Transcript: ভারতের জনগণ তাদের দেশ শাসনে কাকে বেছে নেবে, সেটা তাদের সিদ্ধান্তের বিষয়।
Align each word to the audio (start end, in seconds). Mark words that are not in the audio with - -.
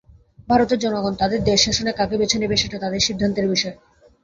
ভারতের 0.49 0.79
জনগণ 0.79 1.13
তাদের 1.15 1.39
দেশ 1.43 1.59
শাসনে 1.65 1.91
কাকে 1.91 2.15
বেছে 2.17 2.37
নেবে, 2.39 2.55
সেটা 2.57 2.77
তাদের 2.83 3.01
সিদ্ধান্তের 3.07 3.45
বিষয়। 3.47 3.75